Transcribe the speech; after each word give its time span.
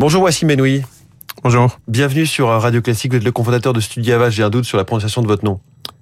Bonjour, 0.00 0.22
voici 0.22 0.46
Menoui. 0.46 0.82
Bonjour. 1.44 1.78
Bienvenue 1.86 2.24
sur 2.24 2.48
Radio 2.48 2.80
Classique. 2.80 3.12
Vous 3.12 3.18
êtes 3.18 3.22
le 3.22 3.32
cofondateur 3.32 3.74
de 3.74 3.80
Studiava. 3.80 4.30
J'ai 4.30 4.42
un 4.42 4.48
doute 4.48 4.64
sur 4.64 4.78
la 4.78 4.84
prononciation 4.84 5.20
de 5.20 5.26
votre 5.26 5.44
nom. 5.44 5.60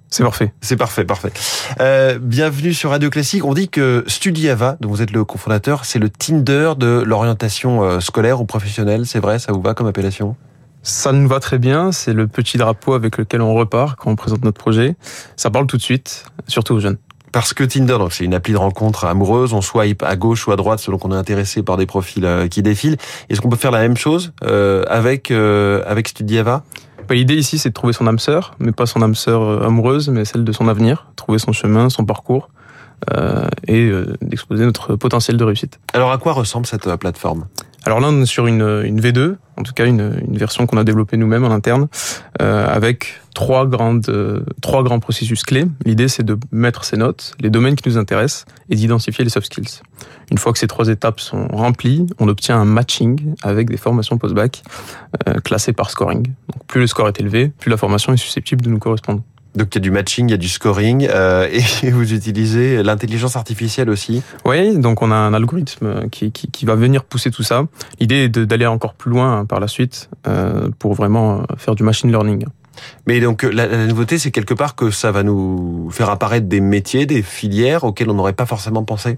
C'est 0.09 0.23
parfait. 0.23 0.53
C'est 0.61 0.77
parfait, 0.77 1.03
parfait. 1.03 1.33
Euh, 1.81 2.17
bienvenue 2.17 2.73
sur 2.73 2.91
Radio 2.91 3.09
Classique. 3.09 3.43
On 3.43 3.53
dit 3.53 3.67
que 3.67 4.05
Studiava, 4.07 4.77
dont 4.79 4.87
vous 4.87 5.01
êtes 5.01 5.11
le 5.11 5.25
cofondateur, 5.25 5.83
c'est 5.83 5.99
le 5.99 6.09
Tinder 6.09 6.75
de 6.77 7.03
l'orientation 7.05 7.83
euh, 7.83 7.99
scolaire 7.99 8.39
ou 8.39 8.45
professionnelle. 8.45 9.05
C'est 9.05 9.19
vrai, 9.19 9.37
ça 9.37 9.51
vous 9.51 9.61
va 9.61 9.73
comme 9.73 9.87
appellation? 9.87 10.37
Ça 10.81 11.11
nous 11.11 11.27
va 11.27 11.41
très 11.41 11.59
bien. 11.59 11.91
C'est 11.91 12.13
le 12.13 12.25
petit 12.25 12.57
drapeau 12.57 12.93
avec 12.93 13.17
lequel 13.17 13.41
on 13.41 13.53
repart 13.53 13.99
quand 13.99 14.09
on 14.11 14.15
présente 14.15 14.45
notre 14.45 14.61
projet. 14.61 14.95
Ça 15.35 15.49
parle 15.49 15.67
tout 15.67 15.75
de 15.75 15.81
suite, 15.81 16.23
surtout 16.47 16.75
aux 16.75 16.79
jeunes. 16.79 16.99
Parce 17.31 17.53
que 17.53 17.63
Tinder, 17.63 17.97
donc 17.97 18.13
c'est 18.13 18.25
une 18.25 18.33
appli 18.33 18.53
de 18.53 18.57
rencontre 18.57 19.05
amoureuse, 19.05 19.53
on 19.53 19.61
swipe 19.61 20.03
à 20.03 20.15
gauche 20.15 20.47
ou 20.47 20.51
à 20.51 20.55
droite 20.55 20.79
selon 20.79 20.97
qu'on 20.97 21.11
est 21.11 21.15
intéressé 21.17 21.63
par 21.63 21.77
des 21.77 21.85
profils 21.85 22.25
euh, 22.25 22.47
qui 22.47 22.63
défilent. 22.63 22.97
Est-ce 23.29 23.41
qu'on 23.41 23.49
peut 23.49 23.57
faire 23.57 23.71
la 23.71 23.79
même 23.79 23.97
chose 23.97 24.33
euh, 24.43 24.83
avec 24.87 25.31
euh, 25.31 25.83
avec 25.85 26.07
Studiava? 26.07 26.63
Bah, 27.07 27.15
L'idée 27.15 27.35
ici, 27.35 27.57
c'est 27.57 27.69
de 27.69 27.73
trouver 27.73 27.93
son 27.93 28.07
âme 28.07 28.19
sœur, 28.19 28.55
mais 28.59 28.71
pas 28.71 28.85
son 28.85 29.01
âme 29.01 29.15
sœur 29.15 29.63
amoureuse, 29.63 30.09
mais 30.09 30.25
celle 30.25 30.43
de 30.43 30.51
son 30.51 30.67
avenir, 30.67 31.07
trouver 31.15 31.39
son 31.39 31.51
chemin, 31.53 31.89
son 31.89 32.05
parcours, 32.05 32.49
euh, 33.15 33.47
et 33.67 33.91
d'exposer 34.21 34.65
notre 34.65 34.95
potentiel 34.95 35.37
de 35.37 35.43
réussite. 35.43 35.79
Alors 35.93 36.11
à 36.11 36.17
quoi 36.17 36.33
ressemble 36.33 36.65
cette 36.65 36.87
plateforme? 36.97 37.45
Alors 37.89 38.01
là, 38.01 38.09
on 38.09 38.21
est 38.21 38.27
sur 38.27 38.45
une, 38.45 38.61
une 38.61 39.01
V2, 39.01 39.37
en 39.57 39.63
tout 39.63 39.73
cas 39.73 39.87
une, 39.87 40.21
une 40.27 40.37
version 40.37 40.67
qu'on 40.67 40.77
a 40.77 40.83
développée 40.83 41.17
nous-mêmes 41.17 41.43
en 41.43 41.49
interne, 41.49 41.87
euh, 42.39 42.67
avec 42.67 43.19
trois 43.33 43.65
grandes, 43.65 44.07
euh, 44.09 44.41
trois 44.61 44.83
grands 44.83 44.99
processus 44.99 45.41
clés. 45.41 45.65
L'idée, 45.85 46.07
c'est 46.07 46.21
de 46.21 46.37
mettre 46.51 46.83
ces 46.83 46.97
notes, 46.97 47.33
les 47.39 47.49
domaines 47.49 47.75
qui 47.75 47.89
nous 47.89 47.97
intéressent, 47.97 48.45
et 48.69 48.75
d'identifier 48.75 49.23
les 49.23 49.31
soft 49.31 49.47
skills. 49.47 49.81
Une 50.29 50.37
fois 50.37 50.53
que 50.53 50.59
ces 50.59 50.67
trois 50.67 50.87
étapes 50.87 51.19
sont 51.19 51.47
remplies, 51.47 52.05
on 52.19 52.27
obtient 52.27 52.59
un 52.59 52.65
matching 52.65 53.33
avec 53.41 53.71
des 53.71 53.77
formations 53.77 54.19
post-bac 54.19 54.61
euh, 55.27 55.39
classées 55.39 55.73
par 55.73 55.89
scoring. 55.89 56.27
Donc 56.53 56.67
plus 56.67 56.81
le 56.81 56.85
score 56.85 57.07
est 57.07 57.19
élevé, 57.19 57.51
plus 57.59 57.71
la 57.71 57.77
formation 57.77 58.13
est 58.13 58.17
susceptible 58.17 58.61
de 58.61 58.69
nous 58.69 58.77
correspondre. 58.77 59.23
Donc 59.55 59.73
il 59.73 59.77
y 59.77 59.79
a 59.79 59.81
du 59.81 59.91
matching, 59.91 60.27
il 60.29 60.31
y 60.31 60.35
a 60.35 60.37
du 60.37 60.47
scoring, 60.47 61.07
euh, 61.09 61.49
et 61.81 61.89
vous 61.91 62.13
utilisez 62.13 62.83
l'intelligence 62.83 63.35
artificielle 63.35 63.89
aussi. 63.89 64.21
Oui, 64.45 64.77
donc 64.77 65.01
on 65.01 65.11
a 65.11 65.15
un 65.15 65.33
algorithme 65.33 66.09
qui, 66.09 66.31
qui, 66.31 66.49
qui 66.51 66.65
va 66.65 66.75
venir 66.75 67.03
pousser 67.03 67.31
tout 67.31 67.43
ça. 67.43 67.63
L'idée 67.99 68.25
est 68.25 68.39
d'aller 68.39 68.67
encore 68.67 68.93
plus 68.93 69.11
loin 69.11 69.45
par 69.45 69.59
la 69.59 69.67
suite 69.67 70.09
euh, 70.27 70.69
pour 70.77 70.93
vraiment 70.93 71.43
faire 71.57 71.75
du 71.75 71.83
machine 71.83 72.11
learning. 72.11 72.45
Mais 73.07 73.19
donc 73.19 73.43
la, 73.43 73.67
la 73.67 73.87
nouveauté, 73.87 74.17
c'est 74.17 74.31
quelque 74.31 74.53
part 74.53 74.75
que 74.75 74.91
ça 74.91 75.11
va 75.11 75.23
nous 75.23 75.89
faire 75.91 76.09
apparaître 76.09 76.47
des 76.47 76.61
métiers, 76.61 77.05
des 77.05 77.21
filières 77.23 77.83
auxquelles 77.83 78.09
on 78.09 78.13
n'aurait 78.13 78.33
pas 78.33 78.45
forcément 78.45 78.83
pensé. 78.83 79.17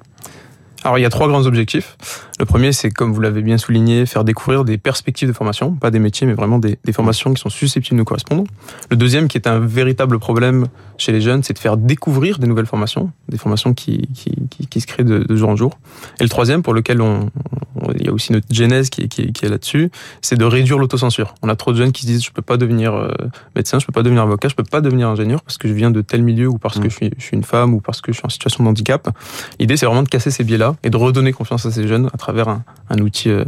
Alors 0.84 0.98
il 0.98 1.02
y 1.02 1.06
a 1.06 1.10
trois 1.10 1.28
grands 1.28 1.46
objectifs. 1.46 1.98
Le 2.42 2.46
premier, 2.46 2.74
c'est 2.74 2.90
comme 2.90 3.14
vous 3.14 3.22
l'avez 3.22 3.44
bien 3.44 3.60
souligné, 3.60 4.08
faire 4.08 4.24
découvrir 4.24 4.66
des 4.66 4.80
perspectives 4.80 5.28
de 5.28 5.34
formation, 5.34 5.76
pas 5.76 5.92
des 5.92 6.00
métiers, 6.00 6.26
mais 6.26 6.34
vraiment 6.34 6.58
des, 6.58 6.80
des, 6.84 6.92
formations 6.92 7.32
qui 7.36 7.40
sont 7.40 7.50
susceptibles 7.50 7.98
de 7.98 8.00
nous 8.00 8.04
correspondre. 8.04 8.46
Le 8.90 8.98
deuxième, 8.98 9.28
qui 9.28 9.38
est 9.38 9.48
un 9.48 9.60
véritable 9.60 10.18
problème 10.18 10.66
chez 10.98 11.12
les 11.12 11.22
jeunes, 11.22 11.44
c'est 11.44 11.54
de 11.54 11.60
faire 11.60 11.78
découvrir 11.78 12.40
des 12.40 12.48
nouvelles 12.48 12.66
formations, 12.66 13.12
des 13.30 13.38
formations 13.38 13.76
qui, 13.76 14.10
qui, 14.16 14.34
qui, 14.50 14.66
qui 14.66 14.82
se 14.82 14.88
créent 14.88 15.04
de, 15.04 15.20
de, 15.20 15.36
jour 15.36 15.50
en 15.50 15.56
jour. 15.56 15.78
Et 16.20 16.24
le 16.24 16.30
troisième, 16.30 16.64
pour 16.64 16.74
lequel 16.74 17.00
on, 17.00 17.30
on 17.76 17.92
il 17.94 18.08
y 18.08 18.10
a 18.10 18.12
aussi 18.12 18.32
notre 18.32 18.52
genèse 18.52 18.90
qui, 18.90 19.08
qui, 19.08 19.32
qui 19.34 19.46
est 19.46 19.50
là-dessus, 19.50 19.92
c'est 20.22 20.36
de 20.36 20.46
réduire 20.46 20.80
l'autocensure. 20.80 21.36
On 21.44 21.50
a 21.50 21.56
trop 21.56 21.74
de 21.74 21.78
jeunes 21.78 21.92
qui 21.92 22.02
se 22.04 22.08
disent 22.08 22.24
je 22.24 22.32
peux 22.32 22.42
pas 22.42 22.58
devenir 22.58 22.96
euh, 22.96 23.12
médecin, 23.56 23.78
je 23.78 23.86
peux 23.86 23.94
pas 23.94 24.02
devenir 24.02 24.24
avocat, 24.24 24.48
je 24.48 24.56
peux 24.56 24.64
pas 24.64 24.82
devenir 24.82 25.10
ingénieur 25.10 25.44
parce 25.44 25.60
que 25.60 25.68
je 25.68 25.74
viens 25.74 25.92
de 25.92 26.02
tel 26.02 26.24
milieu 26.24 26.48
ou 26.48 26.58
parce 26.58 26.80
que 26.80 26.90
je 26.90 26.96
suis, 26.96 27.12
je 27.18 27.24
suis 27.24 27.38
une 27.38 27.44
femme 27.44 27.76
ou 27.76 27.82
parce 27.82 28.02
que 28.02 28.12
je 28.12 28.18
suis 28.18 28.26
en 28.26 28.30
situation 28.30 28.64
de 28.64 28.70
handicap. 28.70 29.10
L'idée, 29.60 29.78
c'est 29.78 29.86
vraiment 29.86 30.04
de 30.04 30.10
casser 30.10 30.32
ces 30.32 30.44
biais-là 30.44 30.76
et 30.84 30.90
de 30.90 30.98
redonner 30.98 31.34
confiance 31.34 31.68
à 31.68 31.72
ces 31.72 31.88
jeunes 31.88 32.10
à 32.12 32.18
travers 32.18 32.31
un, 32.40 32.64
un 32.90 32.98
outil 33.00 33.30
euh, 33.30 33.46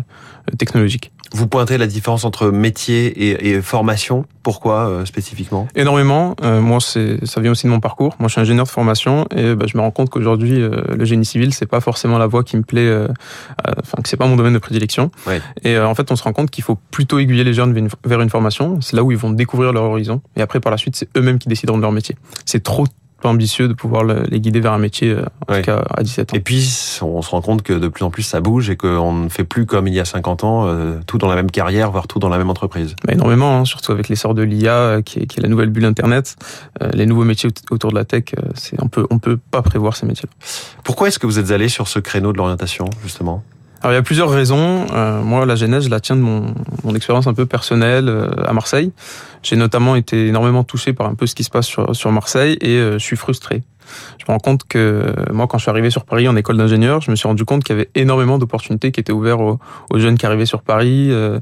technologique. 0.57 1.11
Vous 1.35 1.47
pointez 1.47 1.79
la 1.79 1.87
différence 1.87 2.25
entre 2.25 2.51
métier 2.51 3.07
et, 3.07 3.49
et 3.49 3.61
formation. 3.63 4.25
Pourquoi 4.43 4.87
euh, 4.87 5.05
spécifiquement? 5.05 5.67
Énormément. 5.75 6.35
Euh, 6.43 6.61
moi, 6.61 6.77
c'est 6.79 7.25
ça 7.25 7.41
vient 7.41 7.49
aussi 7.49 7.65
de 7.65 7.71
mon 7.71 7.79
parcours. 7.79 8.15
Moi, 8.19 8.27
je 8.27 8.33
suis 8.33 8.41
ingénieur 8.41 8.65
de 8.65 8.69
formation 8.69 9.25
et 9.35 9.55
bah, 9.55 9.65
je 9.67 9.75
me 9.75 9.81
rends 9.81 9.89
compte 9.89 10.11
qu'aujourd'hui, 10.11 10.61
euh, 10.61 10.83
le 10.95 11.05
génie 11.05 11.25
civil, 11.25 11.51
c'est 11.51 11.65
pas 11.65 11.79
forcément 11.79 12.19
la 12.19 12.27
voie 12.27 12.43
qui 12.43 12.55
me 12.55 12.61
plaît. 12.61 13.07
Enfin, 13.79 14.03
que 14.03 14.09
c'est 14.09 14.17
pas 14.17 14.27
mon 14.27 14.35
domaine 14.35 14.53
de 14.53 14.59
prédilection. 14.59 15.09
Ouais. 15.25 15.41
Et 15.63 15.79
en 15.79 15.95
fait, 15.95 16.11
on 16.11 16.15
se 16.15 16.21
rend 16.21 16.33
compte 16.33 16.51
qu'il 16.51 16.63
faut 16.63 16.77
plutôt 16.91 17.17
aiguiller 17.17 17.43
les 17.43 17.55
jeunes 17.55 17.73
vers 17.73 17.83
une, 17.83 17.89
vers 18.05 18.21
une 18.21 18.29
formation. 18.29 18.79
C'est 18.81 18.95
là 18.95 19.03
où 19.03 19.11
ils 19.11 19.17
vont 19.17 19.31
découvrir 19.31 19.73
leur 19.73 19.85
horizon. 19.85 20.21
Et 20.35 20.41
après, 20.43 20.59
par 20.59 20.69
la 20.69 20.77
suite, 20.77 20.95
c'est 20.95 21.09
eux-mêmes 21.17 21.39
qui 21.39 21.49
décideront 21.49 21.77
de 21.77 21.81
leur 21.81 21.91
métier. 21.91 22.15
C'est 22.45 22.61
trop 22.61 22.85
ambitieux 23.27 23.67
de 23.67 23.73
pouvoir 23.73 24.03
les 24.03 24.39
guider 24.39 24.59
vers 24.59 24.73
un 24.73 24.77
métier, 24.77 25.15
en 25.15 25.51
ouais. 25.51 25.61
tout 25.61 25.65
cas 25.65 25.83
à 25.95 26.03
17 26.03 26.33
ans. 26.33 26.37
Et 26.37 26.39
puis, 26.39 26.99
on 27.01 27.21
se 27.21 27.29
rend 27.29 27.41
compte 27.41 27.63
que 27.63 27.73
de 27.73 27.87
plus 27.87 28.03
en 28.03 28.09
plus 28.09 28.23
ça 28.23 28.41
bouge 28.41 28.69
et 28.69 28.75
qu'on 28.75 29.13
ne 29.13 29.29
fait 29.29 29.43
plus 29.43 29.65
comme 29.65 29.87
il 29.87 29.93
y 29.93 29.99
a 29.99 30.05
50 30.05 30.43
ans, 30.43 30.67
euh, 30.67 30.99
tout 31.05 31.17
dans 31.17 31.27
la 31.27 31.35
même 31.35 31.51
carrière, 31.51 31.91
voire 31.91 32.07
tout 32.07 32.19
dans 32.19 32.29
la 32.29 32.37
même 32.37 32.49
entreprise. 32.49 32.95
Bah 33.05 33.13
énormément, 33.13 33.59
hein, 33.59 33.65
surtout 33.65 33.91
avec 33.91 34.09
l'essor 34.09 34.33
de 34.33 34.41
l'IA, 34.41 35.01
qui 35.03 35.19
est, 35.19 35.25
qui 35.25 35.39
est 35.39 35.43
la 35.43 35.49
nouvelle 35.49 35.69
bulle 35.69 35.85
Internet. 35.85 36.35
Euh, 36.81 36.89
les 36.93 37.05
nouveaux 37.05 37.23
métiers 37.23 37.49
autour 37.71 37.91
de 37.91 37.95
la 37.95 38.05
tech, 38.05 38.25
euh, 38.37 38.49
c'est 38.55 38.81
on 38.81 38.87
peut, 38.87 39.05
on 39.09 39.19
peut 39.19 39.37
pas 39.37 39.61
prévoir 39.61 39.95
ces 39.95 40.05
métiers-là. 40.05 40.33
Pourquoi 40.83 41.07
est-ce 41.07 41.19
que 41.19 41.27
vous 41.27 41.39
êtes 41.39 41.51
allé 41.51 41.69
sur 41.69 41.87
ce 41.87 41.99
créneau 41.99 42.31
de 42.31 42.37
l'orientation, 42.37 42.89
justement? 43.01 43.43
Alors 43.83 43.91
il 43.91 43.95
y 43.95 43.99
a 43.99 44.03
plusieurs 44.03 44.29
raisons. 44.29 44.85
Euh, 44.93 45.21
moi, 45.21 45.45
la 45.45 45.55
genèse, 45.55 45.83
je 45.83 45.89
la 45.89 45.99
tiens 45.99 46.15
de 46.15 46.21
mon, 46.21 46.53
mon 46.85 46.95
expérience 46.95 47.27
un 47.27 47.33
peu 47.33 47.45
personnelle 47.45 48.07
euh, 48.07 48.29
à 48.45 48.53
Marseille. 48.53 48.93
J'ai 49.43 49.57
notamment 49.57 49.97
été 49.97 50.27
énormément 50.27 50.63
touché 50.63 50.93
par 50.93 51.07
un 51.07 51.15
peu 51.15 51.27
ce 51.27 51.35
qui 51.35 51.43
se 51.43 51.49
passe 51.49 51.67
sur, 51.67 51.93
sur 51.93 52.09
Marseille 52.09 52.57
et 52.61 52.77
euh, 52.77 52.93
je 52.93 53.03
suis 53.03 53.17
frustré. 53.17 53.61
Je 54.17 54.23
me 54.25 54.31
rends 54.31 54.39
compte 54.39 54.63
que 54.63 55.13
moi, 55.33 55.47
quand 55.47 55.57
je 55.57 55.63
suis 55.63 55.69
arrivé 55.69 55.89
sur 55.89 56.05
Paris 56.05 56.29
en 56.29 56.37
école 56.37 56.55
d'ingénieur, 56.55 57.01
je 57.01 57.11
me 57.11 57.17
suis 57.17 57.27
rendu 57.27 57.43
compte 57.43 57.65
qu'il 57.65 57.75
y 57.75 57.79
avait 57.79 57.89
énormément 57.93 58.37
d'opportunités 58.37 58.93
qui 58.93 59.01
étaient 59.01 59.11
ouvertes 59.11 59.41
aux, 59.41 59.59
aux, 59.89 59.99
jeunes 59.99 60.17
qui 60.17 60.25
arrivaient 60.25 60.45
sur 60.45 60.61
Paris 60.61 61.09
euh, 61.11 61.41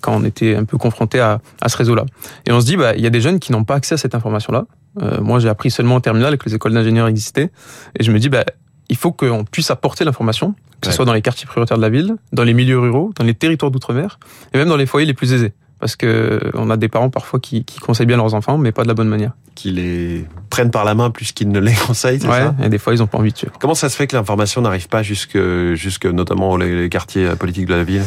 quand 0.00 0.16
on 0.16 0.24
était 0.24 0.56
un 0.56 0.64
peu 0.64 0.78
confronté 0.78 1.20
à, 1.20 1.42
à 1.60 1.68
ce 1.68 1.76
réseau-là. 1.76 2.06
Et 2.46 2.52
on 2.52 2.60
se 2.60 2.64
dit, 2.64 2.78
bah, 2.78 2.94
il 2.96 3.02
y 3.02 3.06
a 3.06 3.10
des 3.10 3.20
jeunes 3.20 3.38
qui 3.38 3.52
n'ont 3.52 3.64
pas 3.64 3.74
accès 3.74 3.94
à 3.94 3.98
cette 3.98 4.14
information-là. 4.14 4.64
Euh, 5.02 5.20
moi, 5.20 5.38
j'ai 5.38 5.48
appris 5.48 5.70
seulement 5.70 5.96
en 5.96 6.00
terminale 6.00 6.38
que 6.38 6.48
les 6.48 6.54
écoles 6.54 6.72
d'ingénieurs 6.72 7.08
existaient. 7.08 7.50
Et 7.98 8.02
je 8.02 8.10
me 8.10 8.18
dis, 8.18 8.28
bah, 8.28 8.44
il 8.88 8.96
faut 8.96 9.12
qu'on 9.12 9.44
puisse 9.44 9.70
apporter 9.70 10.04
l'information, 10.04 10.54
que 10.80 10.88
ce 10.88 10.92
soit 10.94 11.04
dans 11.04 11.12
les 11.12 11.22
quartiers 11.22 11.46
prioritaires 11.46 11.76
de 11.76 11.82
la 11.82 11.90
ville, 11.90 12.16
dans 12.32 12.44
les 12.44 12.54
milieux 12.54 12.78
ruraux, 12.78 13.12
dans 13.16 13.24
les 13.24 13.34
territoires 13.34 13.70
d'outre-mer, 13.70 14.18
et 14.54 14.58
même 14.58 14.68
dans 14.68 14.76
les 14.76 14.86
foyers 14.86 15.06
les 15.06 15.14
plus 15.14 15.32
aisés. 15.32 15.52
Parce 15.80 15.94
que 15.94 16.40
on 16.54 16.70
a 16.70 16.76
des 16.76 16.88
parents 16.88 17.10
parfois 17.10 17.38
qui, 17.38 17.64
qui, 17.64 17.78
conseillent 17.78 18.06
bien 18.06 18.16
leurs 18.16 18.34
enfants, 18.34 18.58
mais 18.58 18.72
pas 18.72 18.82
de 18.82 18.88
la 18.88 18.94
bonne 18.94 19.08
manière. 19.08 19.32
Qui 19.54 19.70
les 19.70 20.24
prennent 20.50 20.72
par 20.72 20.84
la 20.84 20.96
main 20.96 21.10
plus 21.10 21.30
qu'ils 21.30 21.50
ne 21.50 21.60
les 21.60 21.74
conseillent, 21.86 22.18
c'est 22.18 22.26
ouais, 22.26 22.32
ça? 22.32 22.54
Et 22.64 22.68
des 22.68 22.78
fois, 22.78 22.94
ils 22.94 23.02
ont 23.02 23.06
pas 23.06 23.18
envie 23.18 23.32
de 23.32 23.38
suivre. 23.38 23.52
Comment 23.60 23.76
ça 23.76 23.88
se 23.88 23.96
fait 23.96 24.08
que 24.08 24.16
l'information 24.16 24.60
n'arrive 24.60 24.88
pas 24.88 25.04
jusque, 25.04 25.38
jusque 25.74 26.06
notamment 26.06 26.56
les 26.56 26.88
quartiers 26.88 27.28
politiques 27.36 27.66
de 27.66 27.74
la 27.74 27.84
ville? 27.84 28.02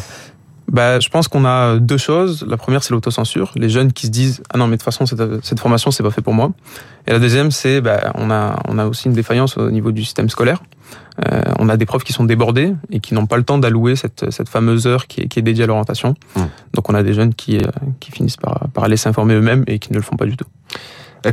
Bah, 0.72 1.02
je 1.02 1.10
pense 1.10 1.28
qu'on 1.28 1.44
a 1.44 1.78
deux 1.80 1.98
choses. 1.98 2.46
La 2.48 2.56
première, 2.56 2.82
c'est 2.82 2.94
l'autocensure. 2.94 3.52
Les 3.56 3.68
jeunes 3.68 3.92
qui 3.92 4.08
se 4.08 4.12
disent 4.12 4.42
ah 4.54 4.58
non 4.58 4.68
mais 4.68 4.78
de 4.78 4.82
toute 4.82 4.86
façon 4.86 5.06
cette, 5.06 5.44
cette 5.44 5.60
formation 5.60 5.92
c'est 5.92 6.02
pas 6.02 6.12
fait 6.12 6.22
pour 6.22 6.34
moi. 6.34 6.52
Et 7.08 7.12
la 7.12 7.20
deuxième, 7.20 7.52
c'est 7.52 7.82
bah, 7.82 8.14
on 8.16 8.32
a 8.32 8.58
on 8.70 8.80
a 8.80 8.86
aussi 8.86 9.08
une 9.08 9.14
défaillance 9.14 9.58
au 9.58 9.70
niveau 9.70 9.92
du 9.92 10.04
système 10.04 10.30
scolaire. 10.30 10.64
Euh, 11.30 11.42
on 11.60 11.68
a 11.68 11.76
des 11.76 11.86
profs 11.86 12.06
qui 12.06 12.14
sont 12.14 12.24
débordés 12.24 12.74
et 12.90 13.02
qui 13.02 13.14
n'ont 13.14 13.26
pas 13.26 13.36
le 13.36 13.44
temps 13.44 13.58
d'allouer 13.58 13.98
cette, 13.98 14.32
cette 14.32 14.48
fameuse 14.48 14.88
heure 14.88 15.08
qui 15.08 15.22
est, 15.22 15.28
qui 15.28 15.40
est 15.40 15.42
dédiée 15.42 15.66
à 15.66 15.68
l'orientation. 15.68 16.16
Mmh. 16.38 16.42
Donc 16.74 16.90
on 16.90 16.96
a 16.96 17.04
des 17.04 17.14
jeunes 17.14 17.34
qui, 17.34 17.60
qui 18.00 18.12
finissent 18.12 18.38
par, 18.38 18.70
par 18.74 18.86
aller 18.86 18.98
s'informer 18.98 19.34
eux-mêmes 19.34 19.66
et 19.68 19.78
qui 19.78 19.92
ne 19.92 19.98
le 19.98 20.04
font 20.04 20.16
pas 20.16 20.26
du 20.26 20.38
tout. 20.38 20.48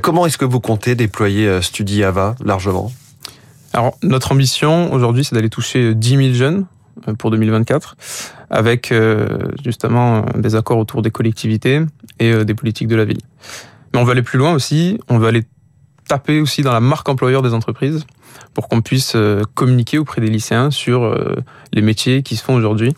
Comment 0.02 0.26
est-ce 0.26 0.36
que 0.36 0.44
vous 0.44 0.60
comptez 0.60 0.96
déployer 0.96 1.62
Studi 1.62 2.02
Ava 2.02 2.34
largement? 2.44 2.90
Alors 3.72 3.96
notre 4.02 4.32
ambition 4.32 4.92
aujourd'hui, 4.92 5.24
c'est 5.24 5.36
d'aller 5.36 5.48
toucher 5.48 5.94
10 5.94 6.08
000 6.08 6.34
jeunes 6.34 6.66
pour 7.18 7.30
2024, 7.30 7.96
avec 8.50 8.92
euh, 8.92 9.26
justement 9.64 10.24
des 10.36 10.54
accords 10.54 10.78
autour 10.78 11.02
des 11.02 11.10
collectivités 11.10 11.82
et 12.18 12.32
euh, 12.32 12.44
des 12.44 12.54
politiques 12.54 12.88
de 12.88 12.96
la 12.96 13.04
ville. 13.04 13.20
Mais 13.92 14.00
on 14.00 14.04
veut 14.04 14.12
aller 14.12 14.22
plus 14.22 14.38
loin 14.38 14.52
aussi, 14.52 14.98
on 15.08 15.18
veut 15.18 15.28
aller 15.28 15.44
taper 16.08 16.40
aussi 16.40 16.62
dans 16.62 16.72
la 16.72 16.80
marque 16.80 17.08
employeur 17.08 17.42
des 17.42 17.52
entreprises 17.54 18.06
pour 18.54 18.68
qu'on 18.68 18.80
puisse 18.80 19.12
euh, 19.14 19.42
communiquer 19.54 19.98
auprès 19.98 20.20
des 20.20 20.28
lycéens 20.28 20.70
sur 20.70 21.14
les 21.72 21.82
métiers 21.82 22.22
qui 22.22 22.36
se 22.36 22.44
font 22.44 22.54
aujourd'hui. 22.54 22.94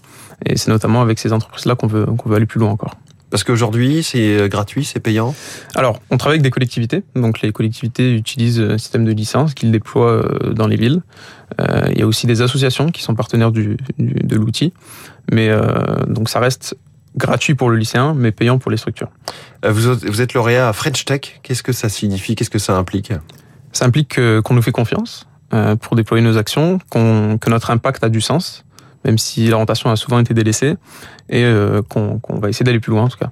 Et 0.47 0.57
c'est 0.57 0.71
notamment 0.71 1.03
avec 1.03 1.19
ces 1.19 1.33
entreprises-là 1.33 1.75
qu'on 1.75 1.87
veut, 1.87 2.07
qu'on 2.07 2.29
veut 2.29 2.37
aller 2.37 2.47
plus 2.47 2.61
loin 2.61 2.71
encore. 2.71 2.97
Parce 3.31 3.45
qu'aujourd'hui, 3.45 4.03
c'est 4.03 4.49
gratuit, 4.49 4.85
c'est 4.85 5.01
payant? 5.01 5.35
Alors, 5.77 6.01
on 6.11 6.17
travaille 6.17 6.37
avec 6.37 6.43
des 6.43 6.51
collectivités. 6.51 7.05
Donc, 7.15 7.41
les 7.43 7.53
collectivités 7.53 8.13
utilisent 8.13 8.61
un 8.61 8.79
système 8.79 9.05
de 9.05 9.13
licence 9.13 9.55
qu'ils 9.55 9.71
déploient 9.71 10.25
dans 10.53 10.67
les 10.67 10.77
villes. 10.77 11.03
Euh, 11.61 11.89
il 11.93 11.99
y 11.99 12.03
a 12.03 12.07
aussi 12.07 12.27
des 12.27 12.43
associations 12.43 12.91
qui 12.91 13.03
sont 13.03 13.15
partenaires 13.15 13.53
du, 13.53 13.77
du 13.99 14.15
de 14.15 14.37
l'outil. 14.37 14.73
Mais 15.33 15.49
euh, 15.49 15.63
donc, 16.07 16.29
ça 16.29 16.41
reste 16.41 16.77
gratuit 17.17 17.55
pour 17.55 17.71
le 17.71 17.77
lycéen, 17.77 18.15
mais 18.15 18.31
payant 18.33 18.59
pour 18.59 18.71
les 18.71 18.77
structures. 18.77 19.11
Euh, 19.65 19.73
vous, 19.73 19.95
vous 19.95 20.21
êtes 20.21 20.35
lauréat 20.35 20.69
à 20.69 20.73
French 20.73 21.05
Tech. 21.05 21.41
Qu'est-ce 21.43 21.63
que 21.63 21.73
ça 21.73 21.89
signifie? 21.89 22.35
Qu'est-ce 22.35 22.51
que 22.51 22.59
ça 22.59 22.77
implique? 22.77 23.13
Ça 23.73 23.85
implique 23.85 24.19
qu'on 24.43 24.55
nous 24.55 24.63
fait 24.63 24.73
confiance 24.73 25.27
pour 25.81 25.97
déployer 25.97 26.25
nos 26.25 26.37
actions, 26.37 26.79
qu 26.79 26.99
que 27.39 27.51
notre 27.51 27.71
impact 27.71 28.05
a 28.05 28.09
du 28.09 28.21
sens, 28.21 28.65
même 29.05 29.19
si 29.19 29.49
l'orientation 29.49 29.91
a 29.91 29.97
souvent 29.97 30.19
été 30.19 30.35
délaissée, 30.35 30.77
et 31.29 31.45
qu'on 31.89 32.19
qu 32.19 32.41
va 32.41 32.49
essayer 32.49 32.65
d'aller 32.65 32.81
plus 32.81 32.93
loin 32.93 33.05
en 33.05 33.09
tout 33.09 33.19
cas. 33.19 33.31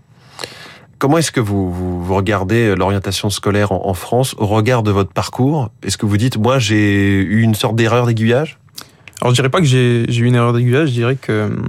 Comment 0.99 1.19
est-ce 1.19 1.31
que 1.31 1.41
vous, 1.41 1.73
vous, 1.73 2.03
vous 2.03 2.15
regardez 2.15 2.75
l'orientation 2.75 3.31
scolaire 3.31 3.71
en, 3.71 3.87
en, 3.87 3.95
France 3.95 4.35
au 4.39 4.47
regard 4.47 4.83
de 4.83 4.91
votre 4.91 5.13
parcours? 5.13 5.71
Est-ce 5.85 5.97
que 5.97 6.07
vous 6.07 6.17
dites, 6.17 6.39
moi, 6.39 6.59
j'ai 6.59 7.13
eu 7.13 7.43
une 7.43 7.55
sorte 7.55 7.77
d'erreur 7.77 8.07
d'aiguillage? 8.07 8.59
Alors, 9.21 9.33
je 9.33 9.37
dirais 9.37 9.49
pas 9.49 9.61
que 9.61 9.67
j'ai 9.67 10.05
eu 10.09 10.25
une 10.25 10.35
erreur 10.35 10.53
d'aiguillage, 10.53 10.89
je 10.89 10.95
dirais 10.95 11.17
que 11.17 11.47
hum, 11.47 11.67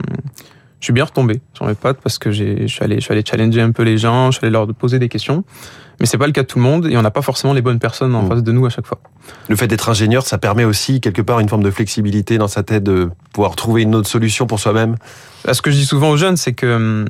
je 0.80 0.86
suis 0.86 0.94
bien 0.94 1.06
retombé 1.06 1.42
sur 1.54 1.66
mes 1.66 1.74
pattes 1.74 2.00
parce 2.02 2.18
que 2.18 2.32
je 2.32 2.68
suis 2.68 2.84
allé, 2.84 2.96
je 2.96 3.02
suis 3.02 3.12
allé 3.12 3.24
challenger 3.26 3.62
un 3.62 3.72
peu 3.72 3.84
les 3.84 3.98
gens, 3.98 4.32
je 4.32 4.38
suis 4.38 4.46
allé 4.46 4.54
leur 4.54 4.68
poser 4.74 5.00
des 5.00 5.10
questions. 5.10 5.44
Mais 6.00 6.06
c'est 6.06 6.18
pas 6.18 6.28
le 6.28 6.32
cas 6.32 6.44
de 6.44 6.48
tout 6.48 6.58
le 6.58 6.64
monde 6.64 6.88
et 6.88 6.98
on 6.98 7.02
n'a 7.02 7.12
pas 7.12 7.22
forcément 7.22 7.54
les 7.54 7.62
bonnes 7.62 7.80
personnes 7.80 8.16
en 8.16 8.24
mmh. 8.24 8.30
face 8.30 8.44
de 8.44 8.52
nous 8.52 8.66
à 8.66 8.70
chaque 8.70 8.88
fois. 8.88 9.00
Le 9.48 9.56
fait 9.56 9.68
d'être 9.68 9.90
ingénieur, 9.90 10.26
ça 10.26 10.38
permet 10.38 10.64
aussi 10.64 11.02
quelque 11.02 11.22
part 11.22 11.40
une 11.40 11.50
forme 11.50 11.64
de 11.64 11.72
flexibilité 11.72 12.38
dans 12.38 12.48
sa 12.48 12.64
tête 12.64 12.84
de 12.84 13.10
pouvoir 13.34 13.56
trouver 13.56 13.82
une 13.82 13.96
autre 13.96 14.08
solution 14.08 14.48
pour 14.48 14.60
soi-même. 14.60 14.96
Bah, 15.46 15.54
ce 15.54 15.62
que 15.62 15.72
je 15.72 15.76
dis 15.76 15.86
souvent 15.86 16.12
aux 16.12 16.18
jeunes, 16.18 16.38
c'est 16.38 16.54
que 16.54 16.76
hum, 16.76 17.06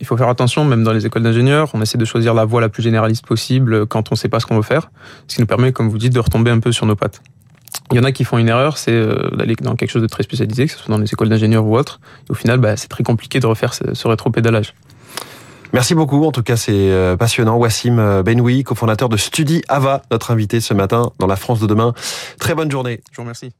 il 0.00 0.06
faut 0.06 0.16
faire 0.16 0.28
attention, 0.28 0.64
même 0.64 0.82
dans 0.82 0.92
les 0.92 1.06
écoles 1.06 1.22
d'ingénieurs, 1.22 1.70
on 1.74 1.80
essaie 1.80 1.96
de 1.96 2.04
choisir 2.04 2.34
la 2.34 2.44
voie 2.44 2.60
la 2.60 2.68
plus 2.68 2.82
généraliste 2.82 3.24
possible 3.24 3.86
quand 3.86 4.10
on 4.10 4.14
ne 4.14 4.18
sait 4.18 4.28
pas 4.28 4.40
ce 4.40 4.46
qu'on 4.46 4.56
veut 4.56 4.62
faire, 4.62 4.90
ce 5.28 5.36
qui 5.36 5.40
nous 5.40 5.46
permet, 5.46 5.72
comme 5.72 5.88
vous 5.88 5.98
dites, 5.98 6.12
de 6.12 6.18
retomber 6.18 6.50
un 6.50 6.58
peu 6.58 6.72
sur 6.72 6.86
nos 6.86 6.96
pattes. 6.96 7.22
Il 7.92 7.96
y 7.96 8.00
en 8.00 8.04
a 8.04 8.10
qui 8.10 8.24
font 8.24 8.36
une 8.38 8.48
erreur, 8.48 8.78
c'est 8.78 8.92
euh, 8.92 9.30
d'aller 9.36 9.54
dans 9.54 9.76
quelque 9.76 9.90
chose 9.90 10.02
de 10.02 10.08
très 10.08 10.24
spécialisé, 10.24 10.66
que 10.66 10.72
ce 10.72 10.78
soit 10.78 10.92
dans 10.92 11.00
les 11.00 11.06
écoles 11.06 11.28
d'ingénieurs 11.28 11.64
ou 11.64 11.76
autres. 11.76 12.00
Et 12.28 12.32
au 12.32 12.34
final, 12.34 12.58
bah, 12.58 12.76
c'est 12.76 12.88
très 12.88 13.04
compliqué 13.04 13.38
de 13.38 13.46
refaire 13.46 13.74
ce 13.74 14.08
rétro-pédalage. 14.08 14.74
Merci 15.72 15.94
beaucoup. 15.94 16.24
En 16.24 16.32
tout 16.32 16.42
cas, 16.42 16.56
c'est 16.56 16.72
euh, 16.72 17.16
passionnant. 17.16 17.56
Wassim 17.56 17.98
euh, 17.98 18.22
Benoui, 18.22 18.62
cofondateur 18.62 19.08
de 19.08 19.16
Studi 19.16 19.62
Ava, 19.68 20.02
notre 20.10 20.30
invité 20.30 20.60
ce 20.60 20.74
matin 20.74 21.12
dans 21.18 21.26
la 21.26 21.36
France 21.36 21.60
de 21.60 21.66
demain. 21.66 21.94
Très 22.38 22.54
bonne 22.54 22.70
journée. 22.70 23.00
Je 23.10 23.16
vous 23.16 23.22
remercie. 23.22 23.52